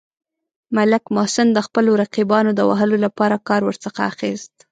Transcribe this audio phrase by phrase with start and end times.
[0.75, 4.49] ملک محسن د خپلو رقیبانو د وهلو لپاره کار ورڅخه اخیست.